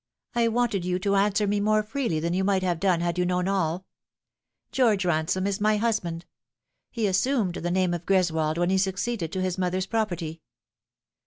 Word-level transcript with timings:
I 0.33 0.47
wanted 0.47 0.83
you 0.83 0.97
to 0.97 1.15
answer 1.15 1.45
me 1.45 1.59
more 1.59 1.83
freely 1.83 2.19
than 2.19 2.33
you 2.33 2.43
might 2.43 2.63
have 2.63 2.79
done 2.79 3.01
had 3.01 3.19
you 3.19 3.23
known 3.23 3.47
all. 3.47 3.85
George 4.71 5.05
Ransome 5.05 5.45
is 5.45 5.61
my 5.61 5.77
husband; 5.77 6.25
he 6.89 7.05
assumed 7.05 7.53
the 7.53 7.69
name 7.69 7.93
of 7.93 8.07
Greswold 8.07 8.57
when 8.57 8.71
he 8.71 8.79
succeeded 8.79 9.31
to 9.31 9.43
his 9.43 9.59
mother's 9.59 9.85
property." 9.85 10.41